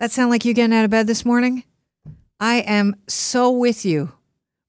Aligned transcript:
That 0.00 0.10
sound 0.10 0.30
like 0.30 0.46
you 0.46 0.54
getting 0.54 0.74
out 0.74 0.86
of 0.86 0.90
bed 0.90 1.06
this 1.06 1.26
morning? 1.26 1.62
I 2.40 2.60
am 2.60 2.96
so 3.06 3.50
with 3.50 3.84
you. 3.84 4.10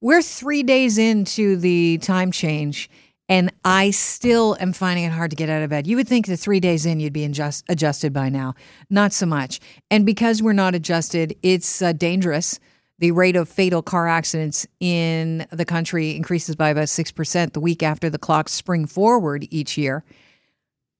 We're 0.02 0.22
three 0.22 0.62
days 0.62 0.98
into 0.98 1.56
the 1.56 2.00
time 2.00 2.34
change, 2.34 2.90
and 3.30 3.50
I 3.64 3.92
still 3.92 4.58
am 4.60 4.74
finding 4.74 5.06
it 5.06 5.14
hard 5.14 5.30
to 5.30 5.38
get 5.38 5.50
out 5.50 5.62
of 5.62 5.70
bed. 5.70 5.88
You 5.88 5.96
would 5.96 6.10
think 6.10 6.28
that 6.28 6.36
three 6.36 6.60
days 6.60 6.86
in, 6.86 7.00
you'd 7.00 7.14
be 7.14 7.24
adjust- 7.24 7.64
adjusted 7.70 8.12
by 8.12 8.28
now. 8.28 8.56
Not 8.90 9.14
so 9.14 9.26
much. 9.26 9.62
And 9.90 10.06
because 10.06 10.44
we're 10.44 10.52
not 10.52 10.76
adjusted, 10.76 11.34
it's 11.42 11.82
uh, 11.82 11.94
dangerous. 11.94 12.60
The 13.00 13.12
rate 13.12 13.38
of 13.38 13.48
fatal 13.48 13.82
car 13.82 14.10
accidents 14.10 14.68
in 14.82 15.48
the 15.50 15.64
country 15.64 16.14
increases 16.14 16.58
by 16.58 16.72
about 16.72 16.88
6% 16.88 17.54
the 17.54 17.62
week 17.62 17.84
after 17.84 18.10
the 18.10 18.20
clocks 18.20 18.52
spring 18.52 18.86
forward 18.86 19.48
each 19.50 19.78
year. 19.78 20.04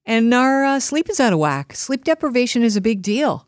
And 0.06 0.32
our 0.32 0.64
uh, 0.64 0.80
sleep 0.80 1.10
is 1.10 1.20
out 1.20 1.34
of 1.34 1.38
whack. 1.38 1.74
Sleep 1.76 2.02
deprivation 2.02 2.62
is 2.62 2.78
a 2.78 2.80
big 2.80 3.02
deal. 3.02 3.46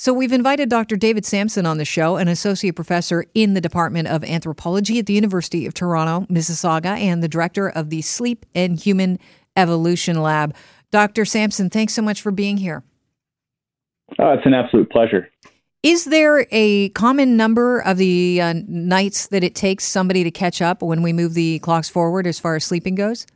So 0.00 0.14
we've 0.14 0.32
invited 0.32 0.70
Dr. 0.70 0.96
David 0.96 1.26
Samson 1.26 1.66
on 1.66 1.76
the 1.76 1.84
show, 1.84 2.16
an 2.16 2.26
associate 2.26 2.74
professor 2.74 3.26
in 3.34 3.52
the 3.52 3.60
Department 3.60 4.08
of 4.08 4.24
Anthropology 4.24 4.98
at 4.98 5.04
the 5.04 5.12
University 5.12 5.66
of 5.66 5.74
Toronto, 5.74 6.26
Mississauga, 6.32 6.98
and 6.98 7.22
the 7.22 7.28
director 7.28 7.68
of 7.68 7.90
the 7.90 8.00
Sleep 8.00 8.46
and 8.54 8.80
Human 8.80 9.18
Evolution 9.56 10.22
Lab. 10.22 10.54
Dr. 10.90 11.26
Samson, 11.26 11.68
thanks 11.68 11.92
so 11.92 12.00
much 12.00 12.22
for 12.22 12.30
being 12.30 12.56
here. 12.56 12.82
Oh, 14.18 14.32
it's 14.32 14.46
an 14.46 14.54
absolute 14.54 14.88
pleasure. 14.88 15.28
Is 15.82 16.06
there 16.06 16.46
a 16.50 16.88
common 16.94 17.36
number 17.36 17.80
of 17.80 17.98
the 17.98 18.40
uh, 18.40 18.54
nights 18.68 19.26
that 19.26 19.44
it 19.44 19.54
takes 19.54 19.84
somebody 19.84 20.24
to 20.24 20.30
catch 20.30 20.62
up 20.62 20.80
when 20.80 21.02
we 21.02 21.12
move 21.12 21.34
the 21.34 21.58
clocks 21.58 21.90
forward 21.90 22.26
as 22.26 22.38
far 22.38 22.56
as 22.56 22.64
sleeping 22.64 22.94
goes? 22.94 23.26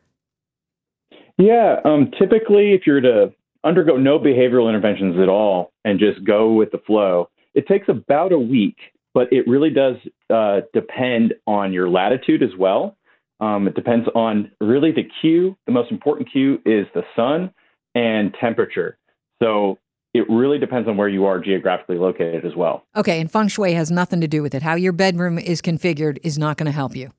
Yeah, 1.37 1.81
um, 1.85 2.11
typically, 2.19 2.73
if 2.73 2.87
you're 2.87 3.03
to 3.03 3.35
undergo 3.65 3.97
no 3.97 4.19
behavioral 4.19 4.69
interventions 4.69 5.19
at 5.21 5.29
all 5.29 5.73
and 5.85 5.99
just 5.99 6.25
go 6.25 6.53
with 6.53 6.71
the 6.71 6.79
flow, 6.87 7.29
it 7.55 7.67
takes 7.67 7.89
about 7.89 8.33
a 8.33 8.39
week, 8.39 8.77
but 9.15 9.33
it 9.33 9.47
really 9.49 9.71
does 9.71 9.97
uh, 10.31 10.61
depend 10.73 11.35
on 11.47 11.73
your 11.73 11.89
latitude 11.89 12.43
as 12.43 12.51
well. 12.59 12.97
Um, 13.41 13.67
it 13.67 13.75
depends 13.75 14.09
on 14.15 14.51
really 14.61 14.93
the 14.93 15.09
cue. 15.21 15.57
The 15.67 15.73
most 15.73 15.91
important 15.91 16.31
cue 16.31 16.61
is 16.65 16.87
the 16.95 17.03
sun 17.17 17.53
and 17.95 18.35
temperature. 18.41 18.99
So 19.43 19.79
it 20.15 20.25
really 20.29 20.59
depends 20.59 20.89
on 20.89 20.97
where 20.97 21.09
you 21.09 21.25
are 21.27 21.41
geographically 21.41 21.99
located 21.99 22.45
as 22.45 22.55
well. 22.57 22.85
Okay, 22.97 23.21
and 23.21 23.31
feng 23.31 23.49
shui 23.49 23.73
has 23.73 23.91
nothing 23.91 24.21
to 24.21 24.29
do 24.29 24.43
with 24.43 24.55
it. 24.55 24.63
How 24.63 24.75
your 24.75 24.93
bedroom 24.93 25.39
is 25.39 25.61
configured 25.61 26.19
is 26.23 26.39
not 26.39 26.57
going 26.57 26.67
to 26.67 26.73
help 26.73 26.95
you. 26.95 27.11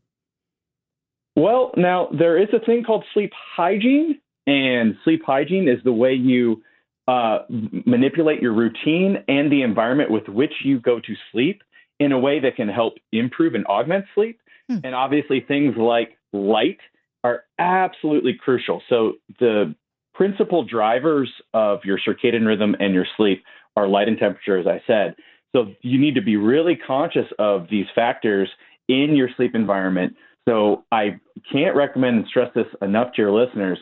Well, 1.35 1.71
now 1.75 2.07
there 2.17 2.41
is 2.41 2.47
a 2.53 2.65
thing 2.65 2.83
called 2.85 3.03
sleep 3.13 3.33
hygiene, 3.55 4.19
and 4.47 4.95
sleep 5.03 5.21
hygiene 5.25 5.67
is 5.67 5.83
the 5.83 5.93
way 5.93 6.13
you 6.13 6.61
uh, 7.07 7.39
manipulate 7.85 8.41
your 8.41 8.53
routine 8.53 9.17
and 9.27 9.51
the 9.51 9.61
environment 9.61 10.09
with 10.09 10.27
which 10.27 10.53
you 10.63 10.79
go 10.79 10.99
to 10.99 11.13
sleep 11.31 11.61
in 11.99 12.11
a 12.11 12.19
way 12.19 12.39
that 12.39 12.55
can 12.55 12.67
help 12.67 12.95
improve 13.11 13.53
and 13.53 13.65
augment 13.67 14.05
sleep. 14.13 14.39
Hmm. 14.69 14.79
And 14.83 14.95
obviously, 14.95 15.41
things 15.47 15.75
like 15.77 16.17
light 16.33 16.79
are 17.23 17.43
absolutely 17.59 18.33
crucial. 18.33 18.81
So, 18.89 19.13
the 19.39 19.75
principal 20.13 20.63
drivers 20.63 21.31
of 21.53 21.79
your 21.83 21.99
circadian 21.99 22.47
rhythm 22.47 22.75
and 22.79 22.93
your 22.93 23.05
sleep 23.17 23.43
are 23.75 23.87
light 23.87 24.07
and 24.07 24.17
temperature, 24.17 24.57
as 24.57 24.65
I 24.67 24.81
said. 24.87 25.15
So, 25.55 25.73
you 25.81 25.99
need 25.99 26.15
to 26.15 26.21
be 26.21 26.37
really 26.37 26.75
conscious 26.75 27.27
of 27.37 27.67
these 27.69 27.85
factors 27.93 28.49
in 28.87 29.15
your 29.15 29.29
sleep 29.37 29.53
environment. 29.53 30.15
So, 30.47 30.85
I 30.91 31.19
can't 31.51 31.75
recommend 31.75 32.17
and 32.17 32.27
stress 32.27 32.51
this 32.55 32.67
enough 32.81 33.13
to 33.13 33.21
your 33.21 33.31
listeners 33.31 33.77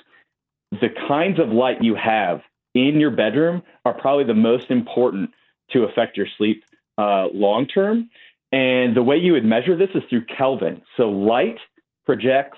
the 0.82 0.90
kinds 1.08 1.40
of 1.40 1.50
light 1.50 1.84
you 1.84 1.96
have 1.96 2.42
in 2.76 3.00
your 3.00 3.12
bedroom 3.12 3.62
are 3.86 3.94
probably 3.94 4.26
the 4.26 4.34
most 4.34 4.72
important 4.72 5.32
to 5.72 5.84
affect 5.84 6.18
your 6.18 6.28
sleep 6.38 6.64
uh, 6.98 7.28
long 7.34 7.68
term. 7.68 8.10
And 8.52 8.96
the 8.96 9.04
way 9.04 9.18
you 9.18 9.34
would 9.34 9.46
measure 9.46 9.76
this 9.76 9.90
is 9.96 10.04
through 10.10 10.26
Kelvin. 10.26 10.82
So 10.98 11.10
light 11.10 11.58
projects 12.06 12.58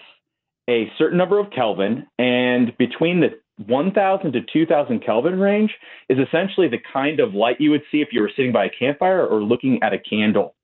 a 0.70 0.92
certain 0.98 1.18
number 1.18 1.40
of 1.40 1.52
Kelvin, 1.52 2.08
and 2.18 2.76
between 2.78 3.20
the 3.20 3.40
1000 3.68 4.34
to 4.34 4.42
2000 4.42 5.06
Kelvin 5.06 5.40
range 5.40 5.72
is 6.10 6.18
essentially 6.18 6.68
the 6.68 6.80
kind 6.92 7.20
of 7.20 7.34
light 7.34 7.62
you 7.62 7.72
would 7.72 7.84
see 7.92 8.02
if 8.02 8.10
you 8.12 8.22
were 8.22 8.32
sitting 8.36 8.52
by 8.52 8.66
a 8.66 8.70
campfire 8.70 9.26
or 9.26 9.42
looking 9.42 9.80
at 9.82 9.94
a 9.94 10.00
candle. 10.00 10.56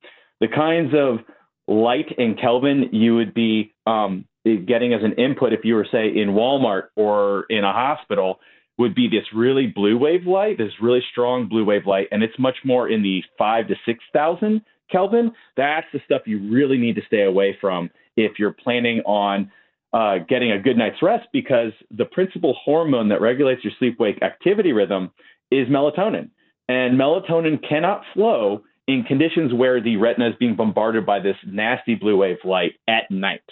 The 0.41 0.47
kinds 0.47 0.93
of 0.93 1.19
light 1.67 2.11
in 2.17 2.35
Kelvin 2.35 2.89
you 2.91 3.15
would 3.15 3.33
be 3.33 3.73
um, 3.85 4.25
getting 4.43 4.93
as 4.93 5.01
an 5.03 5.13
input 5.13 5.53
if 5.53 5.61
you 5.63 5.75
were 5.75 5.87
say 5.91 6.07
in 6.07 6.29
Walmart 6.29 6.83
or 6.95 7.45
in 7.49 7.63
a 7.63 7.71
hospital 7.71 8.39
would 8.77 8.95
be 8.95 9.07
this 9.07 9.25
really 9.35 9.67
blue 9.67 9.97
wave 9.97 10.25
light, 10.25 10.57
this 10.57 10.71
really 10.81 11.03
strong 11.11 11.47
blue 11.47 11.65
wave 11.65 11.85
light, 11.85 12.07
and 12.11 12.23
it's 12.23 12.37
much 12.39 12.55
more 12.65 12.89
in 12.89 13.03
the 13.03 13.21
five 13.37 13.67
to 13.67 13.75
six 13.85 14.03
thousand 14.11 14.61
Kelvin. 14.91 15.31
That's 15.55 15.87
the 15.93 15.99
stuff 16.05 16.23
you 16.25 16.39
really 16.51 16.77
need 16.77 16.95
to 16.95 17.01
stay 17.05 17.23
away 17.23 17.57
from 17.61 17.89
if 18.17 18.39
you're 18.39 18.53
planning 18.53 19.01
on 19.05 19.51
uh, 19.93 20.19
getting 20.27 20.51
a 20.51 20.59
good 20.59 20.77
night's 20.77 21.01
rest, 21.01 21.27
because 21.33 21.73
the 21.91 22.05
principal 22.05 22.55
hormone 22.63 23.09
that 23.09 23.21
regulates 23.21 23.63
your 23.63 23.73
sleep 23.77 23.99
wake 23.99 24.21
activity 24.23 24.71
rhythm 24.71 25.11
is 25.51 25.67
melatonin, 25.67 26.29
and 26.67 26.99
melatonin 26.99 27.59
cannot 27.67 28.01
flow 28.13 28.63
in 28.87 29.03
conditions 29.03 29.53
where 29.53 29.81
the 29.81 29.97
retina 29.97 30.29
is 30.29 30.35
being 30.39 30.55
bombarded 30.55 31.05
by 31.05 31.19
this 31.19 31.35
nasty 31.45 31.95
blue 31.95 32.17
wave 32.17 32.37
light 32.43 32.71
at 32.87 33.11
night. 33.11 33.43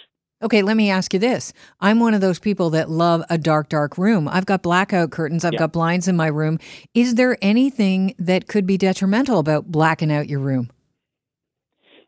Okay, 0.42 0.62
let 0.62 0.76
me 0.76 0.90
ask 0.90 1.12
you 1.12 1.18
this. 1.20 1.52
I'm 1.80 2.00
one 2.00 2.14
of 2.14 2.22
those 2.22 2.38
people 2.38 2.70
that 2.70 2.88
love 2.88 3.22
a 3.28 3.36
dark, 3.36 3.68
dark 3.68 3.98
room. 3.98 4.26
I've 4.26 4.46
got 4.46 4.62
blackout 4.62 5.10
curtains, 5.10 5.44
I've 5.44 5.52
yeah. 5.52 5.58
got 5.58 5.72
blinds 5.72 6.08
in 6.08 6.16
my 6.16 6.28
room. 6.28 6.58
Is 6.94 7.16
there 7.16 7.36
anything 7.42 8.14
that 8.18 8.48
could 8.48 8.66
be 8.66 8.78
detrimental 8.78 9.38
about 9.38 9.70
blacking 9.70 10.10
out 10.10 10.28
your 10.28 10.40
room? 10.40 10.70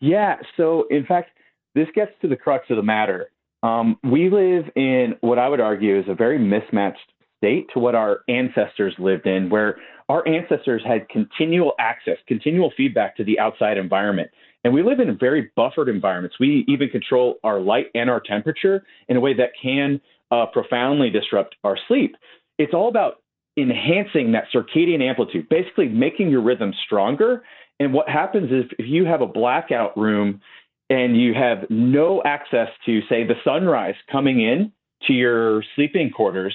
Yeah, 0.00 0.36
so 0.56 0.86
in 0.90 1.04
fact, 1.04 1.30
this 1.74 1.88
gets 1.94 2.12
to 2.22 2.28
the 2.28 2.36
crux 2.36 2.64
of 2.70 2.76
the 2.76 2.82
matter. 2.82 3.30
Um, 3.62 3.98
we 4.02 4.30
live 4.30 4.64
in 4.76 5.14
what 5.20 5.38
I 5.38 5.48
would 5.48 5.60
argue 5.60 5.98
is 5.98 6.06
a 6.08 6.14
very 6.14 6.38
mismatched 6.38 7.12
state 7.36 7.66
to 7.74 7.80
what 7.80 7.94
our 7.94 8.20
ancestors 8.28 8.94
lived 8.98 9.26
in, 9.26 9.50
where 9.50 9.76
our 10.08 10.26
ancestors 10.26 10.82
had 10.86 11.08
continual 11.08 11.74
access, 11.78 12.16
continual 12.26 12.72
feedback 12.76 13.16
to 13.16 13.24
the 13.24 13.38
outside 13.38 13.76
environment. 13.76 14.30
And 14.64 14.72
we 14.72 14.82
live 14.82 15.00
in 15.00 15.16
very 15.18 15.50
buffered 15.56 15.88
environments. 15.88 16.36
We 16.38 16.64
even 16.68 16.88
control 16.88 17.36
our 17.42 17.60
light 17.60 17.86
and 17.94 18.08
our 18.08 18.20
temperature 18.20 18.84
in 19.08 19.16
a 19.16 19.20
way 19.20 19.34
that 19.34 19.50
can 19.60 20.00
uh, 20.30 20.46
profoundly 20.46 21.10
disrupt 21.10 21.56
our 21.64 21.76
sleep. 21.88 22.16
It's 22.58 22.72
all 22.72 22.88
about 22.88 23.22
enhancing 23.56 24.32
that 24.32 24.44
circadian 24.54 25.02
amplitude, 25.02 25.48
basically 25.48 25.88
making 25.88 26.30
your 26.30 26.42
rhythm 26.42 26.72
stronger. 26.86 27.42
And 27.80 27.92
what 27.92 28.08
happens 28.08 28.50
is 28.50 28.70
if 28.78 28.86
you 28.86 29.04
have 29.04 29.20
a 29.20 29.26
blackout 29.26 29.96
room 29.96 30.40
and 30.88 31.20
you 31.20 31.34
have 31.34 31.68
no 31.68 32.22
access 32.24 32.68
to, 32.86 33.00
say, 33.08 33.26
the 33.26 33.34
sunrise 33.44 33.94
coming 34.10 34.40
in 34.40 34.72
to 35.06 35.12
your 35.12 35.64
sleeping 35.74 36.10
quarters, 36.10 36.54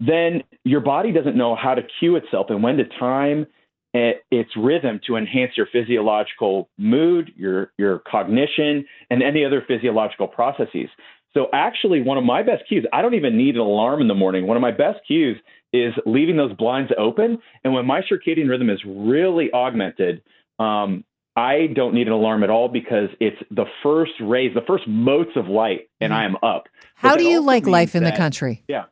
then 0.00 0.42
your 0.64 0.80
body 0.80 1.12
doesn't 1.12 1.36
know 1.36 1.54
how 1.54 1.74
to 1.74 1.82
cue 2.00 2.16
itself 2.16 2.46
and 2.48 2.62
when 2.62 2.76
to 2.76 2.84
time 2.98 3.46
its 3.94 4.50
rhythm 4.56 5.00
to 5.06 5.16
enhance 5.16 5.52
your 5.56 5.66
physiological 5.70 6.68
mood, 6.78 7.32
your 7.36 7.72
your 7.78 8.00
cognition, 8.10 8.84
and 9.10 9.22
any 9.22 9.44
other 9.44 9.62
physiological 9.66 10.28
processes. 10.28 10.88
So 11.34 11.46
actually, 11.52 12.02
one 12.02 12.18
of 12.18 12.24
my 12.24 12.42
best 12.42 12.64
cues, 12.68 12.86
I 12.92 13.00
don't 13.00 13.14
even 13.14 13.36
need 13.36 13.54
an 13.54 13.60
alarm 13.60 14.00
in 14.02 14.08
the 14.08 14.14
morning. 14.14 14.46
One 14.46 14.56
of 14.56 14.60
my 14.60 14.70
best 14.70 15.00
cues 15.06 15.38
is 15.72 15.94
leaving 16.04 16.36
those 16.36 16.52
blinds 16.54 16.92
open. 16.98 17.38
And 17.64 17.72
when 17.72 17.86
my 17.86 18.02
circadian 18.02 18.48
rhythm 18.48 18.68
is 18.68 18.80
really 18.86 19.50
augmented, 19.52 20.22
um, 20.58 21.04
I 21.34 21.68
don't 21.74 21.94
need 21.94 22.06
an 22.06 22.12
alarm 22.12 22.44
at 22.44 22.50
all 22.50 22.68
because 22.68 23.08
it's 23.18 23.38
the 23.50 23.64
first 23.82 24.12
rays, 24.20 24.52
the 24.54 24.60
first 24.66 24.86
motes 24.86 25.30
of 25.36 25.48
light, 25.48 25.88
and 26.00 26.12
mm-hmm. 26.12 26.20
I 26.20 26.24
am 26.26 26.36
up. 26.42 26.64
How 26.94 27.16
do 27.16 27.24
you 27.24 27.40
like 27.40 27.66
life 27.66 27.94
in 27.94 28.04
that, 28.04 28.12
the 28.12 28.16
country? 28.18 28.62
Yeah. 28.68 28.84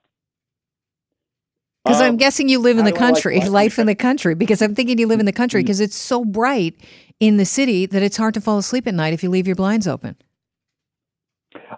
Because 1.90 2.02
um, 2.02 2.06
I'm 2.06 2.16
guessing 2.18 2.48
you 2.48 2.60
live 2.60 2.78
in 2.78 2.84
the 2.84 2.92
country, 2.92 3.38
like 3.40 3.50
life 3.50 3.78
in 3.80 3.86
the 3.88 3.96
country, 3.96 4.36
because 4.36 4.62
I'm 4.62 4.76
thinking 4.76 4.96
you 4.98 5.08
live 5.08 5.18
in 5.18 5.26
the 5.26 5.32
country 5.32 5.60
because 5.60 5.78
mm-hmm. 5.78 5.86
it's 5.86 5.96
so 5.96 6.24
bright 6.24 6.76
in 7.18 7.36
the 7.36 7.44
city 7.44 7.84
that 7.86 8.00
it's 8.00 8.16
hard 8.16 8.32
to 8.34 8.40
fall 8.40 8.58
asleep 8.58 8.86
at 8.86 8.94
night 8.94 9.12
if 9.12 9.24
you 9.24 9.28
leave 9.28 9.48
your 9.48 9.56
blinds 9.56 9.88
open. 9.88 10.14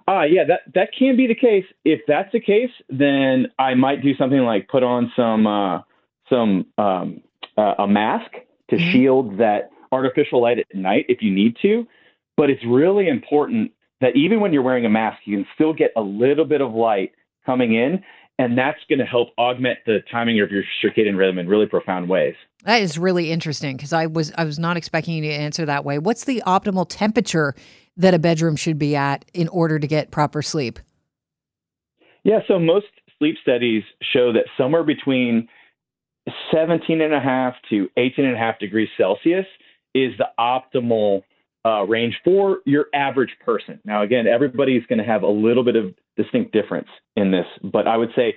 Ah, 0.06 0.18
uh, 0.18 0.22
yeah, 0.24 0.44
that 0.44 0.60
that 0.74 0.90
can 0.98 1.16
be 1.16 1.26
the 1.26 1.34
case. 1.34 1.64
If 1.86 2.00
that's 2.06 2.30
the 2.32 2.40
case, 2.40 2.70
then 2.90 3.46
I 3.58 3.74
might 3.74 4.02
do 4.02 4.14
something 4.16 4.40
like 4.40 4.68
put 4.68 4.82
on 4.82 5.10
some 5.16 5.46
uh, 5.46 5.80
some 6.28 6.66
um, 6.76 7.22
uh, 7.56 7.74
a 7.78 7.86
mask 7.86 8.32
to 8.68 8.76
mm-hmm. 8.76 8.90
shield 8.90 9.38
that 9.38 9.70
artificial 9.92 10.42
light 10.42 10.58
at 10.58 10.66
night 10.74 11.06
if 11.08 11.22
you 11.22 11.32
need 11.32 11.56
to. 11.62 11.86
But 12.36 12.50
it's 12.50 12.64
really 12.66 13.08
important 13.08 13.72
that 14.02 14.14
even 14.14 14.40
when 14.40 14.52
you're 14.52 14.62
wearing 14.62 14.84
a 14.84 14.90
mask, 14.90 15.20
you 15.24 15.38
can 15.38 15.46
still 15.54 15.72
get 15.72 15.92
a 15.96 16.02
little 16.02 16.44
bit 16.44 16.60
of 16.60 16.74
light 16.74 17.12
coming 17.46 17.74
in 17.74 18.02
and 18.38 18.56
that's 18.56 18.78
going 18.88 18.98
to 18.98 19.04
help 19.04 19.28
augment 19.38 19.78
the 19.86 19.98
timing 20.10 20.40
of 20.40 20.50
your 20.50 20.62
circadian 20.82 21.16
rhythm 21.16 21.38
in 21.38 21.48
really 21.48 21.66
profound 21.66 22.08
ways. 22.08 22.34
That 22.64 22.82
is 22.82 22.98
really 22.98 23.30
interesting 23.30 23.76
because 23.76 23.92
I 23.92 24.06
was 24.06 24.32
I 24.36 24.44
was 24.44 24.58
not 24.58 24.76
expecting 24.76 25.14
you 25.14 25.22
to 25.22 25.34
answer 25.34 25.66
that 25.66 25.84
way. 25.84 25.98
What's 25.98 26.24
the 26.24 26.42
optimal 26.46 26.86
temperature 26.88 27.54
that 27.96 28.14
a 28.14 28.18
bedroom 28.18 28.56
should 28.56 28.78
be 28.78 28.96
at 28.96 29.24
in 29.34 29.48
order 29.48 29.78
to 29.78 29.86
get 29.86 30.10
proper 30.10 30.42
sleep? 30.42 30.78
Yeah, 32.24 32.38
so 32.46 32.58
most 32.58 32.86
sleep 33.18 33.36
studies 33.42 33.82
show 34.12 34.32
that 34.32 34.44
somewhere 34.56 34.84
between 34.84 35.48
17 36.52 37.00
and 37.00 37.12
a 37.12 37.20
half 37.20 37.54
to 37.70 37.88
18 37.96 38.24
and 38.24 38.36
a 38.36 38.38
half 38.38 38.58
degrees 38.58 38.88
Celsius 38.96 39.46
is 39.94 40.12
the 40.18 40.28
optimal 40.38 41.22
uh, 41.64 41.84
range 41.84 42.14
for 42.24 42.58
your 42.64 42.86
average 42.94 43.36
person. 43.44 43.80
Now, 43.84 44.02
again, 44.02 44.26
everybody's 44.26 44.84
going 44.86 44.98
to 44.98 45.04
have 45.04 45.22
a 45.22 45.28
little 45.28 45.64
bit 45.64 45.76
of 45.76 45.94
distinct 46.16 46.52
difference 46.52 46.88
in 47.16 47.30
this, 47.30 47.46
but 47.62 47.86
I 47.86 47.96
would 47.96 48.10
say 48.16 48.34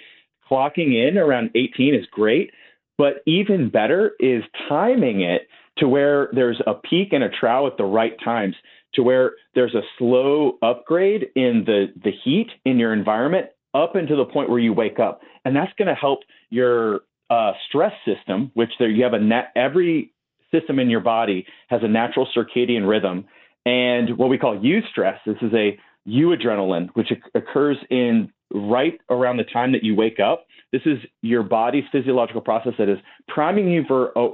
clocking 0.49 0.93
in 0.93 1.17
around 1.17 1.51
18 1.55 1.95
is 1.95 2.05
great. 2.11 2.51
But 2.97 3.15
even 3.25 3.69
better 3.69 4.11
is 4.19 4.43
timing 4.69 5.21
it 5.21 5.47
to 5.79 5.87
where 5.87 6.29
there's 6.31 6.61
a 6.65 6.73
peak 6.73 7.09
and 7.11 7.23
a 7.23 7.29
trough 7.29 7.71
at 7.71 7.77
the 7.77 7.83
right 7.83 8.13
times, 8.23 8.55
to 8.93 9.03
where 9.03 9.33
there's 9.53 9.75
a 9.75 9.81
slow 9.97 10.57
upgrade 10.61 11.25
in 11.35 11.63
the, 11.65 11.87
the 12.01 12.11
heat 12.23 12.47
in 12.63 12.79
your 12.79 12.93
environment 12.93 13.47
up 13.73 13.95
until 13.95 14.17
the 14.17 14.31
point 14.31 14.49
where 14.49 14.59
you 14.59 14.71
wake 14.71 14.99
up. 14.99 15.19
And 15.43 15.53
that's 15.53 15.73
going 15.77 15.89
to 15.89 15.95
help 15.95 16.19
your 16.49 17.01
uh, 17.29 17.51
stress 17.67 17.91
system, 18.05 18.51
which 18.53 18.71
there 18.79 18.89
you 18.89 19.03
have 19.03 19.13
a 19.13 19.19
net 19.19 19.51
every 19.55 20.13
system 20.57 20.79
in 20.79 20.89
your 20.89 20.99
body 21.01 21.45
has 21.67 21.81
a 21.83 21.87
natural 21.87 22.27
circadian 22.35 22.87
rhythm, 22.87 23.25
and 23.65 24.17
what 24.17 24.29
we 24.29 24.37
call 24.37 24.57
eustress. 24.57 25.17
This 25.25 25.37
is 25.41 25.53
a 25.53 25.77
euadrenaline, 26.07 26.89
which 26.93 27.11
occurs 27.33 27.77
in 27.89 28.31
right 28.53 28.99
around 29.09 29.37
the 29.37 29.43
time 29.43 29.71
that 29.71 29.83
you 29.83 29.95
wake 29.95 30.19
up. 30.19 30.45
This 30.71 30.83
is 30.85 30.99
your 31.21 31.43
body's 31.43 31.83
physiological 31.91 32.41
process 32.41 32.73
that 32.77 32.89
is 32.89 32.99
priming 33.27 33.69
you 33.69 33.83
for 33.87 34.11
a, 34.15 34.29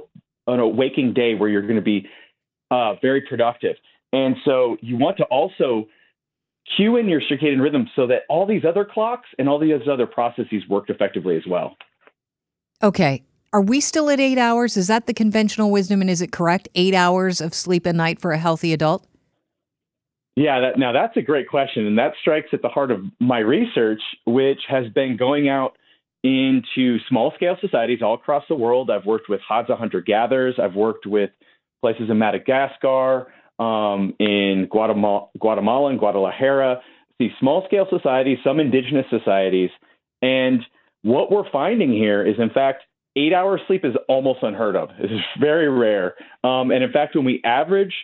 an 0.48 0.76
waking 0.76 1.14
day 1.14 1.34
where 1.34 1.48
you're 1.48 1.62
going 1.62 1.76
to 1.76 1.82
be 1.82 2.06
uh, 2.70 2.94
very 3.00 3.22
productive. 3.22 3.76
And 4.12 4.36
so 4.44 4.76
you 4.80 4.96
want 4.98 5.16
to 5.18 5.24
also 5.24 5.86
cue 6.76 6.96
in 6.96 7.08
your 7.08 7.20
circadian 7.20 7.60
rhythm 7.60 7.88
so 7.96 8.06
that 8.06 8.22
all 8.28 8.46
these 8.46 8.64
other 8.68 8.84
clocks 8.84 9.28
and 9.38 9.48
all 9.48 9.58
these 9.58 9.72
other 9.90 10.06
processes 10.06 10.62
work 10.68 10.90
effectively 10.90 11.36
as 11.36 11.42
well. 11.48 11.76
Okay. 12.82 13.22
Are 13.52 13.60
we 13.60 13.80
still 13.80 14.08
at 14.08 14.18
eight 14.18 14.38
hours? 14.38 14.78
Is 14.78 14.86
that 14.86 15.06
the 15.06 15.12
conventional 15.12 15.70
wisdom? 15.70 16.00
And 16.00 16.08
is 16.08 16.22
it 16.22 16.32
correct? 16.32 16.68
Eight 16.74 16.94
hours 16.94 17.40
of 17.40 17.52
sleep 17.52 17.84
a 17.84 17.92
night 17.92 18.18
for 18.18 18.32
a 18.32 18.38
healthy 18.38 18.72
adult? 18.72 19.06
Yeah, 20.36 20.60
that, 20.60 20.78
now 20.78 20.92
that's 20.92 21.16
a 21.18 21.22
great 21.22 21.48
question. 21.48 21.86
And 21.86 21.98
that 21.98 22.14
strikes 22.20 22.48
at 22.54 22.62
the 22.62 22.68
heart 22.68 22.90
of 22.90 23.04
my 23.20 23.40
research, 23.40 24.00
which 24.26 24.60
has 24.68 24.88
been 24.94 25.18
going 25.18 25.50
out 25.50 25.76
into 26.24 26.98
small 27.08 27.32
scale 27.34 27.56
societies 27.60 28.00
all 28.00 28.14
across 28.14 28.44
the 28.48 28.54
world. 28.54 28.90
I've 28.90 29.04
worked 29.04 29.28
with 29.28 29.40
Hadza 29.48 29.76
hunter 29.76 30.00
gatherers, 30.00 30.54
I've 30.58 30.74
worked 30.74 31.04
with 31.04 31.30
places 31.82 32.08
in 32.08 32.18
Madagascar, 32.18 33.26
um, 33.58 34.14
in 34.18 34.68
Guatemala, 34.70 35.28
Guatemala 35.38 35.90
and 35.90 35.98
Guadalajara, 35.98 36.80
these 37.18 37.32
small 37.38 37.64
scale 37.66 37.86
societies, 37.90 38.38
some 38.42 38.60
indigenous 38.60 39.04
societies. 39.10 39.70
And 40.22 40.60
what 41.02 41.30
we're 41.30 41.50
finding 41.50 41.92
here 41.92 42.24
is, 42.24 42.36
in 42.38 42.50
fact, 42.50 42.84
eight 43.16 43.32
hours 43.32 43.60
sleep 43.66 43.84
is 43.84 43.94
almost 44.08 44.40
unheard 44.42 44.76
of. 44.76 44.90
Is 44.98 45.10
very 45.40 45.68
rare. 45.68 46.14
Um, 46.44 46.70
and 46.70 46.82
in 46.82 46.92
fact, 46.92 47.14
when 47.14 47.24
we 47.24 47.40
average 47.44 47.94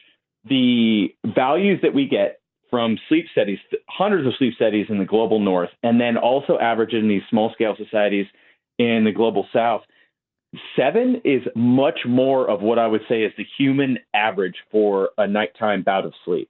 the 0.44 1.08
values 1.34 1.80
that 1.82 1.94
we 1.94 2.06
get 2.06 2.40
from 2.70 2.98
sleep 3.08 3.26
studies, 3.32 3.58
hundreds 3.88 4.26
of 4.26 4.34
sleep 4.38 4.54
studies 4.54 4.86
in 4.88 4.98
the 4.98 5.04
global 5.04 5.40
north, 5.40 5.70
and 5.82 6.00
then 6.00 6.16
also 6.16 6.58
average 6.58 6.92
in 6.92 7.08
these 7.08 7.22
small 7.30 7.50
scale 7.54 7.74
societies 7.76 8.26
in 8.78 9.04
the 9.04 9.12
global 9.12 9.46
south, 9.52 9.82
seven 10.76 11.20
is 11.24 11.42
much 11.54 12.00
more 12.06 12.48
of 12.48 12.60
what 12.60 12.78
I 12.78 12.86
would 12.86 13.02
say 13.08 13.22
is 13.22 13.32
the 13.36 13.46
human 13.58 13.98
average 14.14 14.56
for 14.70 15.10
a 15.18 15.26
nighttime 15.26 15.82
bout 15.82 16.04
of 16.04 16.12
sleep. 16.24 16.48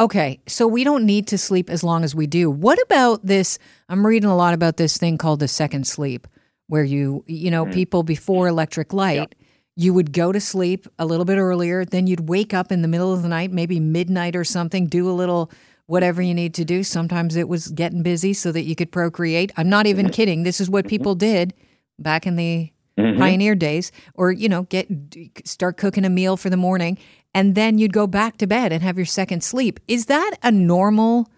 Okay, 0.00 0.38
so 0.46 0.68
we 0.68 0.84
don't 0.84 1.04
need 1.04 1.26
to 1.28 1.38
sleep 1.38 1.68
as 1.68 1.82
long 1.82 2.04
as 2.04 2.14
we 2.14 2.28
do. 2.28 2.50
What 2.50 2.80
about 2.82 3.26
this? 3.26 3.58
I'm 3.88 4.06
reading 4.06 4.30
a 4.30 4.36
lot 4.36 4.54
about 4.54 4.76
this 4.76 4.96
thing 4.96 5.18
called 5.18 5.40
the 5.40 5.48
second 5.48 5.88
sleep, 5.88 6.28
where 6.68 6.84
you, 6.84 7.24
you 7.26 7.50
know, 7.50 7.64
mm-hmm. 7.64 7.74
people 7.74 8.02
before 8.02 8.48
electric 8.48 8.92
light, 8.92 9.16
yep. 9.16 9.34
you 9.76 9.92
would 9.92 10.12
go 10.12 10.32
to 10.32 10.40
sleep 10.40 10.86
a 10.98 11.06
little 11.06 11.24
bit 11.24 11.38
earlier, 11.38 11.84
then 11.84 12.06
you'd 12.06 12.28
wake 12.28 12.54
up 12.54 12.70
in 12.70 12.82
the 12.82 12.88
middle 12.88 13.12
of 13.12 13.22
the 13.22 13.28
night, 13.28 13.50
maybe 13.50 13.80
midnight 13.80 14.36
or 14.36 14.44
something, 14.44 14.86
do 14.86 15.08
a 15.08 15.12
little 15.12 15.50
whatever 15.86 16.20
you 16.20 16.34
need 16.34 16.54
to 16.54 16.64
do. 16.64 16.84
Sometimes 16.84 17.34
it 17.34 17.48
was 17.48 17.68
getting 17.68 18.02
busy 18.02 18.34
so 18.34 18.52
that 18.52 18.62
you 18.62 18.76
could 18.76 18.92
procreate. 18.92 19.50
I'm 19.56 19.68
not 19.68 19.86
even 19.86 20.06
mm-hmm. 20.06 20.12
kidding. 20.12 20.42
This 20.42 20.60
is 20.60 20.70
what 20.70 20.84
mm-hmm. 20.84 20.90
people 20.90 21.14
did 21.14 21.54
back 21.98 22.26
in 22.26 22.36
the 22.36 22.70
mm-hmm. 22.98 23.18
pioneer 23.18 23.54
days 23.54 23.92
or 24.14 24.30
you 24.32 24.48
know 24.48 24.64
get 24.64 24.88
start 25.44 25.76
cooking 25.76 26.04
a 26.04 26.10
meal 26.10 26.36
for 26.36 26.50
the 26.50 26.56
morning 26.56 26.98
and 27.34 27.54
then 27.54 27.78
you'd 27.78 27.92
go 27.92 28.06
back 28.06 28.36
to 28.38 28.46
bed 28.46 28.72
and 28.72 28.82
have 28.82 28.96
your 28.96 29.06
second 29.06 29.42
sleep. 29.42 29.80
Is 29.86 30.06
that 30.06 30.32
a 30.42 30.50
normal 30.50 31.30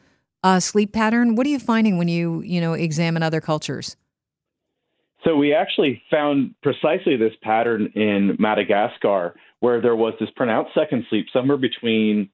uh, 0.43 0.61
sleep 0.61 0.93
pattern? 0.93 1.35
What 1.35 1.47
are 1.47 1.51
you 1.51 1.59
finding 1.59 1.99
when 1.99 2.09
you 2.09 2.43
you 2.43 2.61
know 2.61 2.73
examine 2.73 3.23
other 3.23 3.41
cultures? 3.41 3.97
So 5.25 5.37
we 5.37 5.53
actually 5.53 6.03
found 6.11 6.55
precisely 6.63 7.17
this 7.17 7.35
pattern 7.43 7.93
in 7.95 8.37
Madagascar, 8.39 9.35
where 9.61 9.81
there 9.81 9.97
was 9.97 10.15
this 10.19 10.31
pronounced 10.35 10.73
second 10.75 11.05
sleep 11.11 11.27
somewhere 11.33 11.59
between 11.59 12.31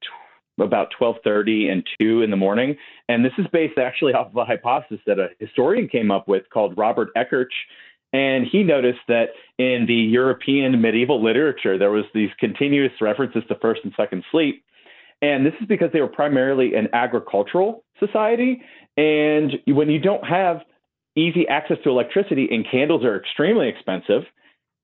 about 0.58 0.92
12:30 0.98 1.70
and 1.70 1.86
2 2.00 2.22
in 2.22 2.30
the 2.30 2.36
morning, 2.36 2.76
and 3.08 3.24
this 3.24 3.32
is 3.38 3.46
based 3.52 3.78
actually 3.78 4.14
off 4.18 4.28
of 4.28 4.36
a 4.36 4.44
hypothesis 4.44 5.00
that 5.06 5.18
a 5.18 5.28
historian 5.38 5.88
came 5.88 6.10
up 6.10 6.28
with 6.28 6.48
called 6.50 6.78
Robert 6.78 7.08
Ekirch, 7.16 7.52
and 8.12 8.46
he 8.46 8.62
noticed 8.62 9.00
that 9.08 9.30
in 9.58 9.84
the 9.86 9.94
European 9.94 10.80
medieval 10.80 11.22
literature, 11.22 11.76
there 11.76 11.90
was 11.90 12.04
these 12.14 12.30
continuous 12.38 12.92
references 13.00 13.42
to 13.48 13.56
first 13.56 13.80
and 13.84 13.92
second 13.96 14.24
sleep. 14.30 14.62
And 15.22 15.44
this 15.44 15.54
is 15.60 15.66
because 15.66 15.90
they 15.92 16.00
were 16.00 16.08
primarily 16.08 16.74
an 16.74 16.88
agricultural 16.92 17.84
society. 17.98 18.62
And 18.96 19.52
when 19.66 19.90
you 19.90 19.98
don't 19.98 20.24
have 20.24 20.60
easy 21.16 21.46
access 21.48 21.78
to 21.84 21.90
electricity 21.90 22.48
and 22.50 22.66
candles 22.70 23.04
are 23.04 23.16
extremely 23.16 23.68
expensive, 23.68 24.22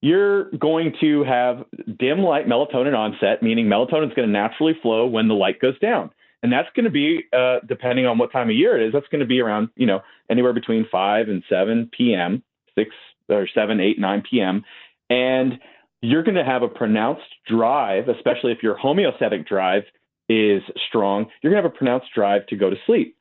you're 0.00 0.50
going 0.50 0.94
to 1.00 1.23
have 1.25 1.64
dim 1.99 2.20
light 2.20 2.49
melatonin 2.49 2.96
onset, 2.96 3.43
meaning 3.43 3.67
melatonin 3.67 4.08
is 4.08 4.14
going 4.14 4.29
to 4.29 4.32
naturally 4.32 4.75
flow 4.82 5.06
when 5.06 5.29
the 5.29 5.34
light 5.34 5.61
goes 5.61 5.79
down. 5.79 6.11
And 6.43 6.52
that's 6.52 6.69
going 6.75 6.87
to 6.87 6.90
be, 6.90 7.20
uh, 7.32 7.58
depending 7.69 8.06
on 8.06 8.19
what 8.19 8.32
time 8.32 8.50
of 8.50 8.56
year 8.56 8.81
it 8.81 8.88
is, 8.88 8.93
that's 8.93 9.06
going 9.12 9.20
to 9.20 9.26
be 9.26 9.40
around, 9.40 9.69
you 9.76 9.87
know, 9.87 10.00
anywhere 10.29 10.52
between 10.52 10.87
5 10.90 11.29
and 11.29 11.43
7 11.49 11.90
p.m., 11.96 12.43
6 12.76 12.90
or 13.28 13.46
7, 13.55 13.81
8, 13.81 13.99
9 14.00 14.23
p.m. 14.28 14.64
And 15.08 15.61
you're 16.00 16.25
going 16.25 16.35
to 16.35 16.44
have 16.44 16.62
a 16.62 16.69
pronounced 16.69 17.23
drive, 17.49 18.08
especially 18.08 18.50
if 18.50 18.58
your 18.61 18.76
homeostatic 18.76 19.46
drive 19.46 19.85
is 20.28 20.62
strong, 20.88 21.26
you're 21.43 21.52
going 21.52 21.62
to 21.62 21.69
have 21.69 21.73
a 21.73 21.78
pronounced 21.78 22.08
drive 22.12 22.46
to 22.49 22.56
go 22.56 22.70
to 22.70 22.76
sleep. 22.87 23.17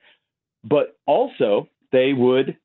But 0.63 0.97
also, 1.05 1.67
they 1.91 2.13
would, 2.13 2.57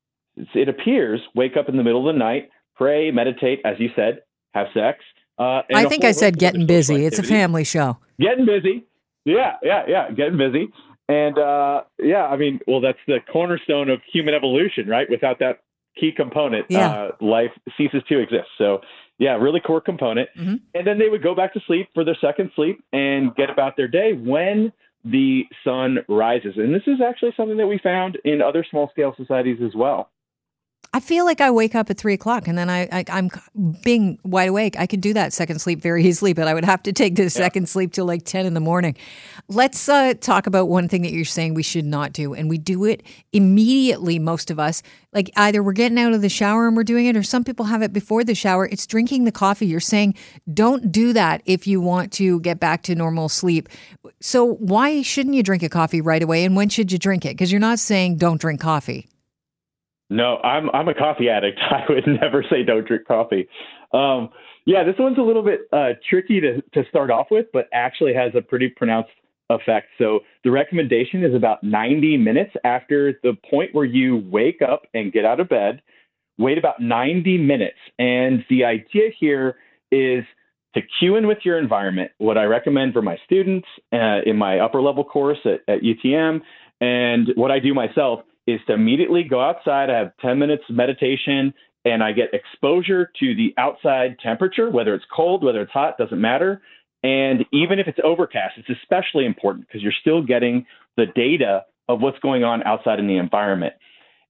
it 0.53 0.69
appears, 0.69 1.21
wake 1.35 1.57
up 1.57 1.69
in 1.69 1.77
the 1.77 1.83
middle 1.83 2.07
of 2.07 2.13
the 2.13 2.19
night, 2.19 2.49
pray, 2.75 3.11
meditate, 3.11 3.61
as 3.65 3.75
you 3.79 3.89
said, 3.95 4.21
have 4.53 4.67
sex. 4.73 4.99
Uh, 5.37 5.61
I 5.73 5.85
think 5.85 6.03
I 6.03 6.11
said 6.11 6.39
getting 6.39 6.65
busy. 6.65 7.05
It's 7.05 7.19
a 7.19 7.23
family 7.23 7.63
show. 7.63 7.97
Getting 8.19 8.45
busy. 8.45 8.85
Yeah, 9.25 9.57
yeah, 9.61 9.83
yeah, 9.87 10.11
getting 10.11 10.37
busy. 10.37 10.69
And 11.09 11.37
uh, 11.37 11.83
yeah, 11.99 12.25
I 12.25 12.37
mean, 12.37 12.59
well, 12.67 12.81
that's 12.81 12.97
the 13.07 13.19
cornerstone 13.31 13.89
of 13.89 14.01
human 14.11 14.33
evolution, 14.33 14.87
right? 14.87 15.07
Without 15.09 15.39
that 15.39 15.59
key 15.99 16.11
component, 16.15 16.65
yeah. 16.69 16.89
uh, 16.89 17.11
life 17.21 17.51
ceases 17.77 18.01
to 18.09 18.19
exist. 18.19 18.47
So, 18.57 18.81
yeah, 19.17 19.31
really 19.31 19.59
core 19.59 19.81
component. 19.81 20.29
Mm-hmm. 20.37 20.55
And 20.73 20.87
then 20.87 20.99
they 20.99 21.09
would 21.09 21.23
go 21.23 21.33
back 21.33 21.53
to 21.53 21.61
sleep 21.65 21.89
for 21.93 22.03
their 22.03 22.17
second 22.19 22.51
sleep 22.55 22.83
and 22.93 23.35
get 23.35 23.49
about 23.49 23.77
their 23.77 23.87
day 23.87 24.13
when 24.13 24.71
the 25.03 25.43
sun 25.63 25.99
rises. 26.09 26.53
And 26.57 26.73
this 26.73 26.83
is 26.87 26.99
actually 27.05 27.31
something 27.37 27.57
that 27.57 27.67
we 27.67 27.79
found 27.81 28.17
in 28.25 28.41
other 28.41 28.65
small 28.69 28.89
scale 28.91 29.13
societies 29.15 29.59
as 29.63 29.75
well. 29.75 30.09
I 30.93 30.99
feel 30.99 31.25
like 31.25 31.41
I 31.41 31.51
wake 31.51 31.75
up 31.75 31.89
at 31.89 31.97
three 31.97 32.13
o'clock 32.13 32.47
and 32.47 32.57
then 32.57 32.69
I, 32.69 32.87
I 32.91 33.03
am 33.09 33.29
being 33.83 34.19
wide 34.23 34.49
awake. 34.49 34.79
I 34.79 34.87
could 34.87 35.01
do 35.01 35.13
that 35.13 35.33
second 35.33 35.59
sleep 35.59 35.81
very 35.81 36.05
easily, 36.05 36.33
but 36.33 36.47
I 36.47 36.53
would 36.53 36.65
have 36.65 36.81
to 36.83 36.93
take 36.93 37.15
the 37.15 37.23
yeah. 37.23 37.29
second 37.29 37.67
sleep 37.69 37.91
till 37.91 38.05
like 38.05 38.23
ten 38.23 38.45
in 38.45 38.53
the 38.53 38.59
morning. 38.59 38.95
Let's 39.47 39.87
uh, 39.89 40.13
talk 40.19 40.47
about 40.47 40.69
one 40.69 40.87
thing 40.87 41.01
that 41.03 41.11
you're 41.11 41.25
saying 41.25 41.53
we 41.53 41.63
should 41.63 41.85
not 41.85 42.13
do, 42.13 42.33
and 42.33 42.49
we 42.49 42.57
do 42.57 42.85
it 42.85 43.03
immediately. 43.33 44.17
Most 44.17 44.49
of 44.49 44.59
us, 44.59 44.81
like 45.13 45.29
either 45.35 45.61
we're 45.61 45.73
getting 45.73 45.99
out 45.99 46.13
of 46.13 46.21
the 46.21 46.29
shower 46.29 46.67
and 46.67 46.75
we're 46.75 46.83
doing 46.83 47.05
it, 47.05 47.17
or 47.17 47.23
some 47.23 47.43
people 47.43 47.65
have 47.65 47.81
it 47.81 47.91
before 47.93 48.23
the 48.23 48.35
shower. 48.35 48.65
It's 48.65 48.87
drinking 48.87 49.25
the 49.25 49.31
coffee. 49.31 49.67
You're 49.67 49.79
saying 49.79 50.15
don't 50.53 50.91
do 50.91 51.13
that 51.13 51.41
if 51.45 51.67
you 51.67 51.81
want 51.81 52.11
to 52.13 52.39
get 52.39 52.59
back 52.59 52.83
to 52.83 52.95
normal 52.95 53.29
sleep. 53.29 53.69
So 54.21 54.45
why 54.55 55.01
shouldn't 55.01 55.35
you 55.35 55.43
drink 55.43 55.63
a 55.63 55.69
coffee 55.69 56.01
right 56.01 56.23
away, 56.23 56.45
and 56.45 56.55
when 56.55 56.69
should 56.69 56.91
you 56.91 56.97
drink 56.97 57.25
it? 57.25 57.29
Because 57.29 57.51
you're 57.51 57.59
not 57.59 57.79
saying 57.79 58.17
don't 58.17 58.39
drink 58.39 58.61
coffee. 58.61 59.07
No, 60.09 60.37
I'm 60.37 60.69
I'm 60.71 60.87
a 60.87 60.93
coffee 60.93 61.29
addict. 61.29 61.59
I 61.69 61.83
would 61.89 62.07
never 62.07 62.43
say 62.49 62.63
don't 62.63 62.87
drink 62.87 63.07
coffee. 63.07 63.47
Um, 63.93 64.29
yeah, 64.65 64.83
this 64.83 64.95
one's 64.97 65.17
a 65.17 65.21
little 65.21 65.43
bit 65.43 65.61
uh, 65.71 65.89
tricky 66.09 66.39
to 66.41 66.61
to 66.73 66.89
start 66.89 67.11
off 67.11 67.27
with, 67.29 67.47
but 67.51 67.67
actually 67.73 68.13
has 68.13 68.31
a 68.35 68.41
pretty 68.41 68.69
pronounced 68.69 69.11
effect. 69.49 69.87
So 69.97 70.21
the 70.43 70.51
recommendation 70.51 71.23
is 71.23 71.33
about 71.33 71.63
90 71.63 72.17
minutes 72.17 72.51
after 72.65 73.13
the 73.23 73.33
point 73.49 73.73
where 73.73 73.85
you 73.85 74.17
wake 74.29 74.61
up 74.61 74.83
and 74.93 75.11
get 75.11 75.25
out 75.25 75.39
of 75.39 75.49
bed. 75.49 75.81
Wait 76.37 76.57
about 76.57 76.79
90 76.79 77.37
minutes, 77.39 77.77
and 77.97 78.45
the 78.49 78.63
idea 78.63 79.09
here 79.19 79.55
is 79.91 80.23
to 80.75 80.81
cue 80.99 81.15
in 81.15 81.25
with 81.25 81.39
your 81.43 81.57
environment. 81.57 82.11
What 82.19 82.37
I 82.37 82.43
recommend 82.43 82.93
for 82.93 83.01
my 83.01 83.17
students 83.25 83.67
uh, 83.91 84.19
in 84.25 84.37
my 84.37 84.59
upper 84.59 84.81
level 84.81 85.03
course 85.03 85.39
at, 85.45 85.61
at 85.67 85.81
UTM, 85.81 86.41
and 86.79 87.29
what 87.35 87.49
I 87.49 87.59
do 87.59 87.73
myself 87.73 88.19
is 88.47 88.59
to 88.67 88.73
immediately 88.73 89.23
go 89.23 89.41
outside, 89.41 89.89
I 89.89 89.99
have 89.99 90.13
10 90.21 90.39
minutes 90.39 90.63
meditation, 90.69 91.53
and 91.85 92.01
I 92.01 92.13
get 92.13 92.33
exposure 92.33 93.11
to 93.19 93.35
the 93.35 93.53
outside 93.57 94.17
temperature, 94.23 94.69
whether 94.69 94.95
it's 94.95 95.05
cold, 95.13 95.43
whether 95.43 95.61
it's 95.61 95.71
hot, 95.71 95.97
doesn't 95.97 96.19
matter. 96.19 96.61
And 97.03 97.45
even 97.53 97.79
if 97.79 97.87
it's 97.87 97.99
overcast, 98.03 98.55
it's 98.57 98.69
especially 98.81 99.25
important 99.25 99.67
because 99.67 99.81
you're 99.81 99.93
still 100.01 100.23
getting 100.23 100.65
the 100.95 101.05
data 101.05 101.65
of 101.87 102.01
what's 102.01 102.19
going 102.19 102.43
on 102.43 102.63
outside 102.63 102.99
in 102.99 103.07
the 103.07 103.17
environment. 103.17 103.73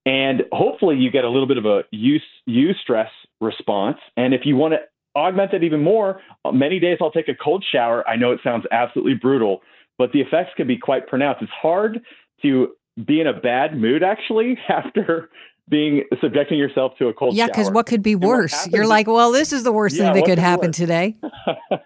And 0.04 0.42
hopefully 0.52 0.96
you 0.96 1.10
get 1.10 1.24
a 1.24 1.30
little 1.30 1.48
bit 1.48 1.58
of 1.58 1.66
a 1.66 1.82
use 1.90 2.22
eustress 2.48 3.08
response. 3.40 3.98
And 4.16 4.34
if 4.34 4.42
you 4.44 4.56
want 4.56 4.74
to 4.74 4.78
augment 5.18 5.52
that 5.52 5.64
even 5.64 5.82
more, 5.82 6.20
many 6.52 6.78
days 6.78 6.98
I'll 7.00 7.10
take 7.10 7.28
a 7.28 7.34
cold 7.34 7.64
shower. 7.72 8.08
I 8.08 8.16
know 8.16 8.32
it 8.32 8.40
sounds 8.44 8.64
absolutely 8.70 9.14
brutal, 9.14 9.60
but 9.96 10.12
the 10.12 10.20
effects 10.20 10.50
can 10.56 10.66
be 10.66 10.78
quite 10.78 11.08
pronounced. 11.08 11.42
It's 11.42 11.50
hard 11.50 12.00
to 12.42 12.68
be 13.04 13.20
in 13.20 13.26
a 13.26 13.32
bad 13.32 13.76
mood 13.76 14.02
actually 14.02 14.58
after 14.68 15.30
being 15.68 16.04
subjecting 16.20 16.58
yourself 16.58 16.92
to 16.98 17.08
a 17.08 17.14
cold 17.14 17.34
yeah, 17.34 17.46
because 17.46 17.70
what 17.70 17.86
could 17.86 18.02
be 18.02 18.14
worse? 18.14 18.66
You're 18.68 18.86
like, 18.86 19.06
well, 19.06 19.32
this 19.32 19.52
is 19.52 19.64
the 19.64 19.72
worst 19.72 19.96
yeah, 19.96 20.04
thing 20.04 20.14
that 20.14 20.24
could 20.24 20.38
happen 20.38 20.72
today. 20.72 21.16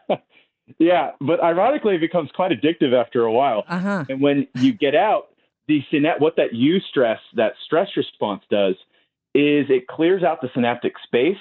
yeah, 0.78 1.10
but 1.20 1.42
ironically, 1.42 1.96
it 1.96 2.00
becomes 2.00 2.30
quite 2.32 2.52
addictive 2.52 2.94
after 2.94 3.24
a 3.24 3.32
while. 3.32 3.64
Uh-huh. 3.68 4.04
And 4.08 4.20
when 4.20 4.46
you 4.54 4.72
get 4.72 4.94
out, 4.94 5.28
the 5.66 5.82
synapt- 5.92 6.20
what 6.20 6.36
that 6.36 6.52
eustress, 6.52 7.18
that 7.34 7.54
stress 7.64 7.88
response 7.96 8.42
does, 8.50 8.74
is 9.34 9.66
it 9.68 9.88
clears 9.88 10.22
out 10.22 10.40
the 10.40 10.48
synaptic 10.54 10.94
space 11.04 11.38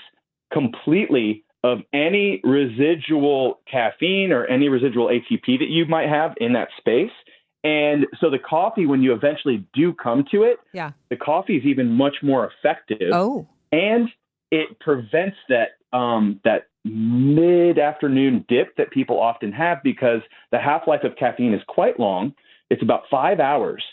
completely 0.52 1.44
of 1.64 1.80
any 1.94 2.42
residual 2.44 3.60
caffeine 3.70 4.32
or 4.32 4.46
any 4.46 4.68
residual 4.68 5.08
ATP 5.08 5.60
that 5.60 5.70
you 5.70 5.86
might 5.86 6.10
have 6.10 6.34
in 6.38 6.54
that 6.54 6.70
space. 6.78 7.12
And 7.64 8.08
so 8.20 8.30
the 8.30 8.40
coffee, 8.40 8.86
when 8.86 9.04
you 9.04 9.14
eventually 9.14 9.66
do 9.74 9.94
come 9.94 10.26
to 10.32 10.44
it, 10.44 10.58
yeah, 10.74 10.92
the 11.10 11.16
coffee 11.16 11.58
is 11.58 11.66
even 11.66 11.92
much 11.92 12.16
more 12.24 12.50
effective. 12.50 13.12
Oh, 13.14 13.48
and 13.72 14.10
it 14.52 14.80
prevents 14.80 15.38
that 15.50 15.78
um, 15.96 16.40
that 16.44 16.68
mid 16.84 17.78
afternoon 17.78 18.46
dip 18.50 18.76
that 18.78 18.92
people 18.92 19.20
often 19.20 19.52
have 19.52 19.84
because 19.84 20.22
the 20.52 20.60
half 20.60 20.88
life 20.88 21.04
of 21.04 21.16
caffeine 21.18 21.54
is 21.54 21.62
quite 21.68 22.00
long. 22.00 22.34
It's 22.72 22.82
about 22.82 23.04
five 23.12 23.40
hours, 23.40 23.84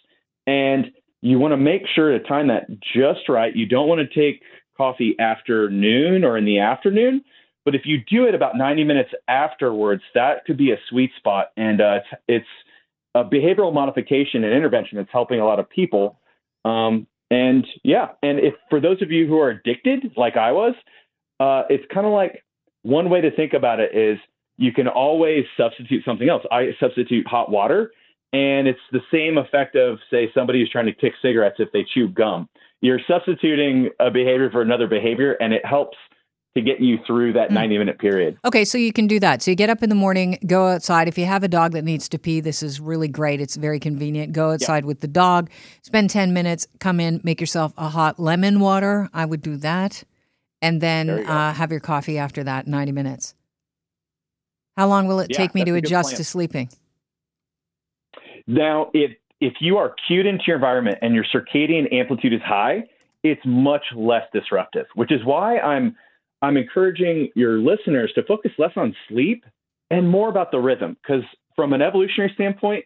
and 0.47 0.87
you 1.21 1.39
want 1.39 1.53
to 1.53 1.57
make 1.57 1.83
sure 1.95 2.17
to 2.17 2.25
time 2.25 2.49
that 2.49 2.69
just 2.95 3.29
right. 3.29 3.55
You 3.55 3.67
don't 3.67 3.89
want 3.89 4.01
to 4.01 4.07
take 4.07 4.43
coffee 4.77 5.17
after 5.19 5.69
noon 5.69 6.25
or 6.25 6.39
in 6.39 6.45
the 6.45 6.61
afternoon. 6.61 7.23
But 7.65 7.75
if 7.75 7.83
you 7.85 7.99
do 8.09 8.25
it 8.25 8.35
about 8.35 8.57
90 8.57 8.85
minutes 8.85 9.11
afterwards, 9.27 10.03
that 10.15 10.47
could 10.47 10.57
be 10.57 10.71
a 10.71 10.79
sweet 10.89 11.11
spot. 11.19 11.49
And 11.57 11.81
uh, 11.83 11.97
it's, 11.97 12.23
it's 12.29 12.47
a 13.19 13.25
behavioral 13.25 13.75
modification 13.75 14.45
and 14.45 14.53
intervention 14.55 14.97
that's 14.97 15.11
helping 15.13 15.41
a 15.41 15.45
lot 15.45 15.59
of 15.59 15.69
people. 15.69 16.19
Um, 16.65 17.07
and 17.31 17.67
yeah, 17.83 18.09
and 18.23 18.39
if 18.39 18.55
for 18.71 18.81
those 18.81 19.03
of 19.03 19.11
you 19.11 19.27
who 19.27 19.39
are 19.39 19.51
addicted, 19.51 20.13
like 20.17 20.37
I 20.37 20.53
was, 20.53 20.75
uh, 21.41 21.63
it's 21.69 21.85
kind 21.93 22.07
of 22.07 22.13
like 22.13 22.45
one 22.83 23.11
way 23.11 23.21
to 23.21 23.31
think 23.35 23.53
about 23.53 23.81
it 23.81 23.95
is 23.95 24.19
you 24.57 24.73
can 24.73 24.89
always 24.89 25.45
substitute 25.57 26.05
something 26.05 26.29
else. 26.29 26.45
I 26.51 26.71
substitute 26.81 27.27
hot 27.27 27.51
water, 27.51 27.93
and 28.33 28.67
it's 28.69 28.81
the 28.93 29.01
same 29.13 29.37
effect 29.37 29.77
of, 29.77 29.99
say, 30.11 30.31
somebody 30.35 30.61
who's 30.61 30.71
trying 30.71 30.87
to 30.87 30.95
kick 30.95 31.13
cigarettes 31.21 31.57
if 31.59 31.71
they 31.73 31.85
chew 31.95 32.09
gum. 32.09 32.49
You're 32.81 33.01
substituting 33.09 33.91
a 33.99 34.11
behavior 34.11 34.51
for 34.51 34.63
another 34.63 34.87
behavior, 34.87 35.33
and 35.41 35.53
it 35.53 35.65
helps 35.65 35.99
to 36.59 36.71
get 36.71 36.81
you 36.81 36.99
through 37.07 37.33
that 37.35 37.51
mm. 37.51 37.55
90 37.55 37.79
minute 37.79 37.99
period. 37.99 38.39
Okay, 38.45 38.65
so 38.65 38.79
you 38.79 38.93
can 38.93 39.07
do 39.07 39.21
that. 39.21 39.43
So 39.43 39.51
you 39.51 39.55
get 39.55 39.71
up 39.71 39.83
in 39.83 39.89
the 39.89 39.95
morning, 39.95 40.39
go 40.47 40.69
outside. 40.69 41.09
If 41.09 41.17
you 41.17 41.25
have 41.25 41.43
a 41.43 41.49
dog 41.49 41.73
that 41.73 41.85
needs 41.85 42.09
to 42.11 42.19
pee, 42.19 42.41
this 42.41 42.63
is 42.63 42.81
really 42.81 43.09
great. 43.09 43.41
It's 43.41 43.57
very 43.57 43.81
convenient. 43.81 44.33
Go 44.33 44.51
outside 44.51 44.85
with 44.85 45.01
the 45.01 45.09
dog, 45.09 45.51
spend 45.83 46.11
10 46.11 46.33
minutes, 46.33 46.67
come 46.81 47.01
in, 47.01 47.21
make 47.25 47.41
yourself 47.41 47.73
a 47.77 47.89
hot 47.89 48.19
lemon 48.19 48.61
water. 48.61 49.09
I 49.15 49.25
would 49.25 49.43
do 49.43 49.57
that. 49.59 50.05
And 50.61 50.81
then 50.81 51.09
uh, 51.09 51.53
have 51.55 51.71
your 51.71 51.81
coffee 51.81 52.19
after 52.19 52.43
that, 52.45 52.67
90 52.67 52.93
minutes. 52.93 53.35
How 54.77 54.89
long 54.89 55.07
will 55.07 55.21
it 55.21 55.29
yeah, 55.31 55.37
take 55.37 55.55
me 55.55 55.65
to 55.65 55.75
adjust 55.75 56.17
to 56.17 56.25
sleeping? 56.25 56.69
Now, 58.47 58.91
if 58.95 59.13
if 59.41 59.55
you 59.61 59.77
are 59.77 59.95
cued 60.07 60.27
into 60.27 60.45
your 60.47 60.57
environment 60.57 60.99
and 61.03 61.15
your 61.15 61.25
circadian 61.33 61.93
amplitude 61.93 62.33
is 62.33 62.41
high, 62.45 62.85
it's 63.23 63.41
much 63.45 63.83
less 63.95 64.23
disruptive, 64.33 64.87
which 64.95 65.13
is 65.13 65.25
why 65.25 65.59
I'm 65.59 65.97
I'm 66.43 66.57
encouraging 66.57 67.31
your 67.35 67.59
listeners 67.59 68.13
to 68.15 68.23
focus 68.23 68.53
less 68.59 68.73
on 68.77 68.95
sleep 69.09 69.45
and 69.91 70.09
more 70.09 70.29
about 70.29 70.51
the 70.51 70.59
rhythm. 70.59 70.97
Because 71.03 71.25
from 71.57 71.73
an 71.73 71.83
evolutionary 71.83 72.31
standpoint, 72.35 72.85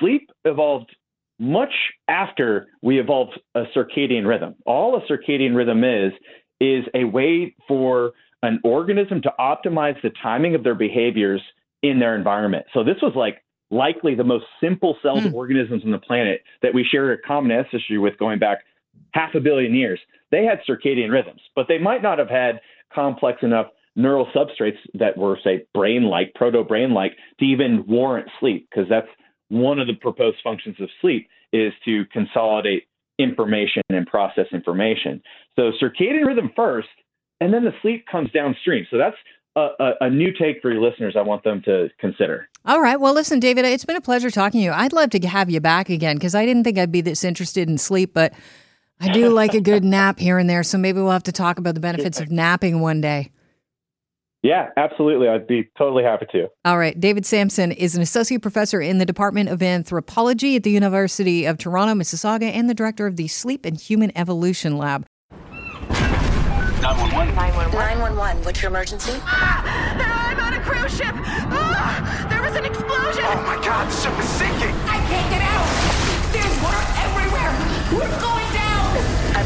sleep 0.00 0.30
evolved 0.44 0.94
much 1.38 1.72
after 2.08 2.68
we 2.82 3.00
evolved 3.00 3.38
a 3.54 3.64
circadian 3.76 4.26
rhythm. 4.26 4.54
All 4.66 4.96
a 4.96 5.00
circadian 5.12 5.54
rhythm 5.56 5.82
is, 5.84 6.12
is 6.60 6.84
a 6.94 7.04
way 7.04 7.54
for 7.66 8.12
an 8.42 8.60
organism 8.62 9.20
to 9.22 9.32
optimize 9.38 10.00
the 10.02 10.10
timing 10.22 10.54
of 10.54 10.62
their 10.62 10.74
behaviors 10.74 11.42
in 11.82 11.98
their 11.98 12.14
environment. 12.14 12.66
So 12.72 12.84
this 12.84 12.96
was 13.02 13.12
like 13.16 13.42
likely 13.70 14.14
the 14.14 14.24
most 14.24 14.44
simple 14.60 14.96
celled 15.02 15.24
mm. 15.24 15.34
organisms 15.34 15.82
on 15.84 15.90
the 15.90 15.98
planet 15.98 16.42
that 16.62 16.72
we 16.72 16.84
share 16.84 17.12
a 17.12 17.18
common 17.18 17.50
ancestry 17.50 17.98
with 17.98 18.16
going 18.18 18.38
back 18.38 18.58
half 19.12 19.34
a 19.34 19.40
billion 19.40 19.74
years. 19.74 19.98
They 20.30 20.44
had 20.44 20.60
circadian 20.68 21.10
rhythms, 21.10 21.40
but 21.56 21.66
they 21.68 21.78
might 21.78 22.02
not 22.02 22.18
have 22.18 22.28
had 22.28 22.60
complex 22.94 23.42
enough 23.42 23.66
neural 23.96 24.26
substrates 24.34 24.78
that 24.94 25.16
were, 25.16 25.38
say, 25.42 25.64
brain 25.72 26.04
like, 26.04 26.32
proto 26.34 26.64
brain 26.64 26.92
like, 26.92 27.12
to 27.38 27.44
even 27.44 27.84
warrant 27.86 28.28
sleep, 28.40 28.68
because 28.70 28.88
that's 28.88 29.08
one 29.48 29.78
of 29.78 29.86
the 29.86 29.94
proposed 29.94 30.38
functions 30.42 30.76
of 30.80 30.88
sleep 31.00 31.28
is 31.52 31.72
to 31.84 32.04
consolidate 32.06 32.84
information 33.18 33.82
and 33.90 34.06
process 34.06 34.46
information. 34.52 35.22
So 35.56 35.70
circadian 35.80 36.26
rhythm 36.26 36.50
first, 36.56 36.88
and 37.40 37.54
then 37.54 37.64
the 37.64 37.72
sleep 37.82 38.06
comes 38.10 38.30
downstream. 38.32 38.86
So 38.90 38.98
that's 38.98 39.16
a, 39.56 39.68
a, 39.78 39.92
a, 40.02 40.10
new 40.10 40.32
take 40.32 40.60
for 40.60 40.72
your 40.72 40.82
listeners. 40.82 41.14
I 41.16 41.22
want 41.22 41.44
them 41.44 41.62
to 41.64 41.88
consider. 42.00 42.48
All 42.64 42.80
right. 42.80 42.98
Well, 42.98 43.12
listen, 43.12 43.38
David, 43.38 43.64
it's 43.64 43.84
been 43.84 43.94
a 43.94 44.00
pleasure 44.00 44.30
talking 44.30 44.60
to 44.60 44.64
you. 44.64 44.72
I'd 44.72 44.92
love 44.92 45.10
to 45.10 45.28
have 45.28 45.48
you 45.48 45.60
back 45.60 45.90
again 45.90 46.16
because 46.16 46.34
I 46.34 46.44
didn't 46.44 46.64
think 46.64 46.78
I'd 46.78 46.90
be 46.90 47.02
this 47.02 47.22
interested 47.22 47.68
in 47.68 47.78
sleep, 47.78 48.12
but 48.14 48.32
I 49.00 49.12
do 49.12 49.28
like 49.28 49.54
a 49.54 49.60
good 49.60 49.84
nap 49.84 50.18
here 50.18 50.38
and 50.38 50.48
there, 50.48 50.62
so 50.62 50.78
maybe 50.78 51.00
we'll 51.00 51.10
have 51.10 51.24
to 51.24 51.32
talk 51.32 51.58
about 51.58 51.74
the 51.74 51.80
benefits 51.80 52.20
of 52.20 52.30
napping 52.30 52.80
one 52.80 53.00
day. 53.00 53.30
Yeah, 54.42 54.68
absolutely. 54.76 55.26
I'd 55.26 55.46
be 55.46 55.70
totally 55.76 56.04
happy 56.04 56.26
to. 56.32 56.48
All 56.66 56.76
right. 56.76 56.98
David 57.00 57.24
Samson 57.24 57.72
is 57.72 57.96
an 57.96 58.02
associate 58.02 58.42
professor 58.42 58.78
in 58.78 58.98
the 58.98 59.06
Department 59.06 59.48
of 59.48 59.62
Anthropology 59.62 60.56
at 60.56 60.64
the 60.64 60.70
University 60.70 61.46
of 61.46 61.56
Toronto, 61.56 61.94
Mississauga, 61.94 62.52
and 62.52 62.68
the 62.68 62.74
director 62.74 63.06
of 63.06 63.16
the 63.16 63.26
Sleep 63.26 63.64
and 63.64 63.80
Human 63.80 64.12
Evolution 64.14 64.76
Lab. 64.76 65.06
911. 66.84 67.32
911. 67.34 67.72
911. 67.72 68.44
What's 68.44 68.60
your 68.60 68.68
emergency? 68.70 69.12
Ah, 69.24 70.36
I'm 70.36 70.38
on 70.38 70.52
a 70.52 70.60
cruise 70.60 70.94
ship. 70.94 71.14
Ah, 71.16 72.26
there 72.28 72.42
was 72.42 72.54
an 72.54 72.66
explosion. 72.66 73.24
Oh 73.24 73.40
my 73.48 73.56
God, 73.64 73.88
the 73.88 73.96
ship 73.96 74.12
is 74.20 74.28
sinking. 74.28 74.76
I 74.84 75.00
can't 75.08 75.28
get 75.32 75.40
out. 75.40 75.64
There's 76.36 76.52
water 76.60 76.84
everywhere. 77.00 77.48
We're 77.96 78.12
going 78.20 78.44
down. 78.52 78.63